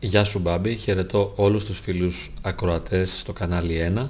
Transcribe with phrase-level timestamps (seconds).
[0.00, 4.08] Γεια σου Μπάμπη, χαιρετώ όλους τους φίλους ακροατές στο κανάλι 1.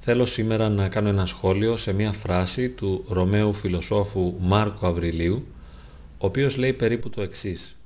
[0.00, 5.46] Θέλω σήμερα να κάνω ένα σχόλιο σε μια φράση του Ρωμαίου φιλοσόφου Μάρκου Αβριλίου,
[6.18, 7.76] ο οποίος λέει περίπου το εξής.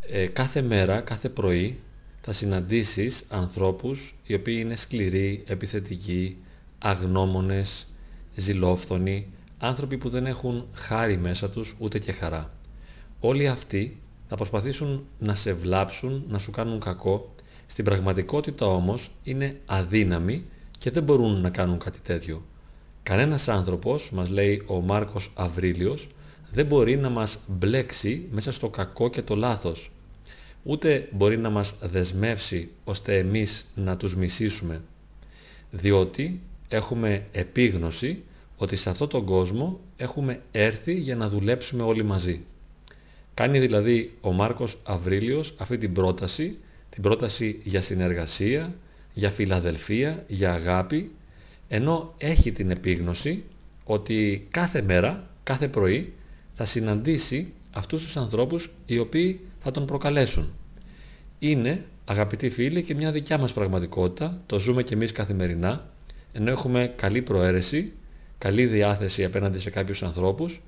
[0.00, 1.78] Ε, κάθε μέρα, κάθε πρωί
[2.20, 6.36] θα συναντήσεις ανθρώπους οι οποίοι είναι σκληροί, επιθετικοί,
[6.78, 7.86] αγνώμονες,
[8.34, 9.26] ζηλόφθονοι,
[9.58, 12.52] άνθρωποι που δεν έχουν χάρη μέσα τους ούτε και χαρά.
[13.20, 17.34] Όλοι αυτοί θα προσπαθήσουν να σε βλάψουν, να σου κάνουν κακό.
[17.66, 20.44] Στην πραγματικότητα όμως είναι αδύναμοι
[20.78, 22.44] και δεν μπορούν να κάνουν κάτι τέτοιο.
[23.02, 26.08] Κανένας άνθρωπος, μας λέει ο Μάρκος Αβρίλιος,
[26.52, 29.90] δεν μπορεί να μας μπλέξει μέσα στο κακό και το λάθος.
[30.62, 34.82] Ούτε μπορεί να μας δεσμεύσει ώστε εμείς να τους μισήσουμε.
[35.70, 38.22] Διότι έχουμε επίγνωση
[38.56, 42.44] ότι σε αυτόν τον κόσμο έχουμε έρθει για να δουλέψουμε όλοι μαζί.
[43.38, 48.74] Κάνει δηλαδή ο Μάρκος Αβρίλιος αυτή την πρόταση, την πρόταση για συνεργασία,
[49.12, 51.10] για φιλαδελφία, για αγάπη,
[51.68, 53.44] ενώ έχει την επίγνωση
[53.84, 56.12] ότι κάθε μέρα, κάθε πρωί
[56.52, 60.52] θα συναντήσει αυτούς τους ανθρώπους οι οποίοι θα τον προκαλέσουν.
[61.38, 65.90] Είναι, αγαπητοί φίλοι, και μια δικιά μας πραγματικότητα, το ζούμε και εμείς καθημερινά,
[66.32, 67.92] ενώ έχουμε καλή προαίρεση,
[68.38, 70.60] καλή διάθεση απέναντι σε κάποιους ανθρώπους,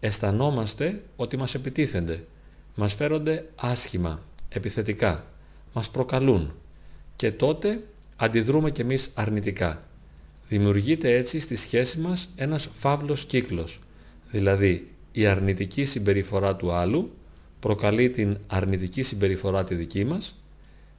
[0.00, 2.24] αισθανόμαστε ότι μας επιτίθενται,
[2.74, 5.24] μας φέρονται άσχημα, επιθετικά,
[5.72, 6.54] μας προκαλούν
[7.16, 7.82] και τότε
[8.16, 9.82] αντιδρούμε κι εμείς αρνητικά.
[10.48, 13.80] Δημιουργείται έτσι στη σχέση μας ένας φαύλος κύκλος,
[14.30, 17.10] δηλαδή η αρνητική συμπεριφορά του άλλου
[17.60, 20.40] προκαλεί την αρνητική συμπεριφορά τη δική μας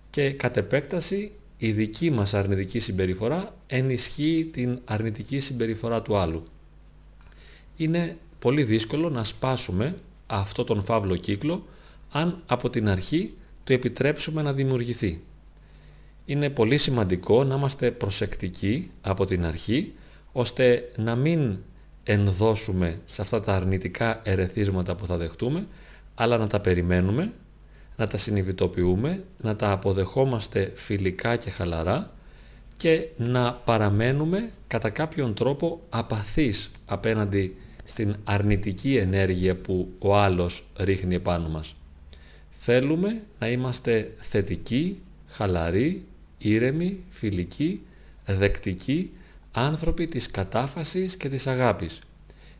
[0.09, 6.43] και κατ' επέκταση η δική μας αρνητική συμπεριφορά ενισχύει την αρνητική συμπεριφορά του άλλου.
[7.77, 8.17] Είναι
[8.47, 9.95] πολύ δύσκολο να σπάσουμε
[10.27, 11.65] αυτό τον φαύλο κύκλο
[12.11, 15.21] αν από την αρχή το επιτρέψουμε να δημιουργηθεί.
[16.25, 19.93] Είναι πολύ σημαντικό να είμαστε προσεκτικοί από την αρχή
[20.31, 21.57] ώστε να μην
[22.03, 25.67] ενδώσουμε σε αυτά τα αρνητικά ερεθίσματα που θα δεχτούμε
[26.15, 27.33] αλλά να τα περιμένουμε,
[27.95, 32.11] να τα συνειδητοποιούμε, να τα αποδεχόμαστε φιλικά και χαλαρά
[32.77, 37.55] και να παραμένουμε κατά κάποιον τρόπο απαθείς απέναντι
[37.87, 41.75] στην αρνητική ενέργεια που ο άλλος ρίχνει επάνω μας.
[42.49, 46.05] Θέλουμε να είμαστε θετικοί, χαλαροί,
[46.37, 47.81] ήρεμοι, φιλικοί,
[48.25, 49.11] δεκτικοί,
[49.51, 51.99] άνθρωποι της κατάφασης και της αγάπης.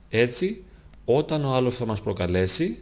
[0.10, 0.64] Έτσι,
[1.06, 2.78] όταν ο άλλος θα μας προκαλέσει,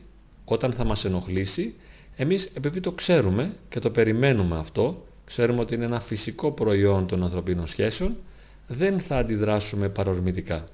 [0.45, 1.73] όταν θα μας ενοχλήσει,
[2.15, 7.23] εμείς επειδή το ξέρουμε και το περιμένουμε αυτό, ξέρουμε ότι είναι ένα φυσικό προϊόν των
[7.23, 8.15] ανθρωπίνων σχέσεων,
[8.67, 10.65] δεν θα αντιδράσουμε παρορμητικά.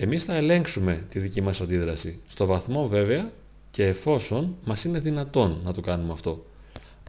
[0.00, 3.32] Εμείς θα ελέγξουμε τη δική μας αντίδραση, στο βαθμό βέβαια
[3.70, 6.44] και εφόσον μας είναι δυνατόν να το κάνουμε αυτό.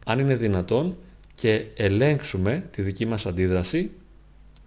[0.04, 0.96] Αν είναι δυνατόν
[1.34, 3.90] και ελέγξουμε τη δική μας αντίδραση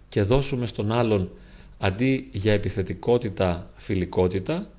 [0.09, 1.31] και δώσουμε στον άλλον
[1.77, 4.69] αντί για επιθετικότητα φιλικότητα,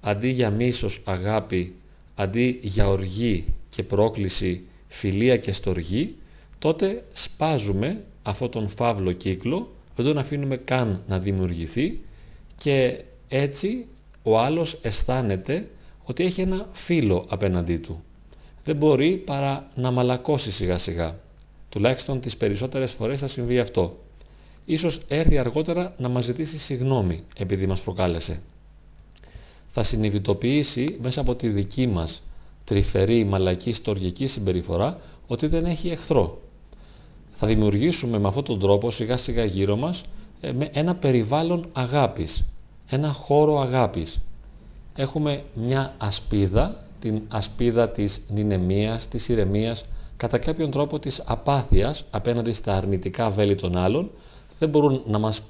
[0.00, 1.74] αντί για μίσος αγάπη,
[2.14, 6.16] αντί για οργή και πρόκληση φιλία και στοργή,
[6.58, 12.00] τότε σπάζουμε αυτόν τον φαύλο κύκλο, δεν τον αφήνουμε καν να δημιουργηθεί
[12.56, 13.86] και έτσι
[14.22, 15.70] ο άλλος αισθάνεται
[16.04, 18.02] ότι έχει ένα φίλο απέναντί του.
[18.64, 21.18] Δεν μπορεί παρά να μαλακώσει σιγά σιγά.
[21.68, 23.98] Τουλάχιστον τις περισσότερες φορές θα συμβεί αυτό.
[24.64, 28.40] Ίσως έρθει αργότερα να μας ζητήσει συγνώμη επειδή μας προκάλεσε.
[29.66, 32.22] Θα συνειδητοποιήσει μέσα από τη δική μας
[32.64, 36.40] τρυφερή, μαλακή, στοργική συμπεριφορά ότι δεν έχει εχθρό.
[37.34, 40.02] Θα δημιουργήσουμε με αυτόν τον τρόπο σιγά σιγά γύρω μας
[40.44, 42.44] ε, ένα περιβάλλον αγάπης,
[42.88, 44.18] ένα χώρο αγάπης.
[44.94, 49.84] Έχουμε μια ασπίδα, την ασπίδα της νηνεμίας, της ηρεμίας,
[50.16, 54.10] κατά κάποιον τρόπο της απάθειας απέναντι στα αρνητικά βέλη των άλλων,
[54.58, 55.42] δεν μπορούν να μας,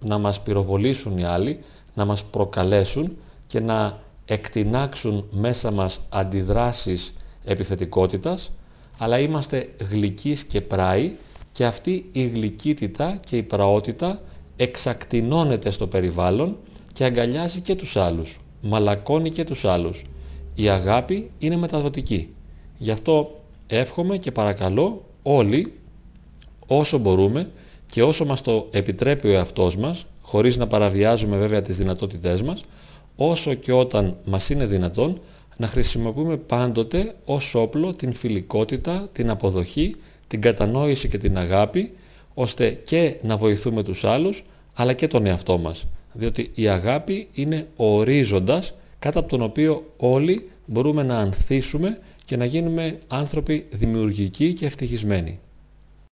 [0.00, 1.58] να μας πυροβολήσουν οι άλλοι,
[1.94, 3.16] να μας προκαλέσουν
[3.46, 7.14] και να εκτινάξουν μέσα μας αντιδράσεις
[7.44, 8.50] επιθετικότητας,
[8.98, 11.12] αλλά είμαστε γλυκείς και πράοι
[11.60, 14.22] και αυτή η γλυκύτητα και η πραότητα
[14.56, 16.56] εξακτηνώνεται στο περιβάλλον
[16.92, 20.02] και αγκαλιάζει και τους άλλους μαλακώνει και τους άλλους.
[20.54, 22.34] Η αγάπη είναι μεταδοτική.
[22.78, 25.72] Γι' αυτό εύχομαι και παρακαλώ όλοι
[26.66, 27.50] όσο μπορούμε
[27.86, 32.60] και όσο μας το επιτρέπει ο εαυτός μας, χωρίς να παραβιάζουμε βέβαια τις δυνατότητές μας,
[33.16, 35.20] όσο και όταν μας είναι δυνατόν,
[35.56, 39.96] να χρησιμοποιούμε πάντοτε ως όπλο την φιλικότητα, την αποδοχή,
[40.30, 41.92] την κατανόηση και την αγάπη,
[42.34, 44.44] ώστε και να βοηθούμε τους άλλους,
[44.74, 49.92] αλλά και τον εαυτό μας διότι η αγάπη είναι ο ορίζοντας κάτω από τον οποίο
[49.96, 55.40] όλοι μπορούμε να ανθίσουμε και να γίνουμε άνθρωποι δημιουργικοί και ευτυχισμένοι.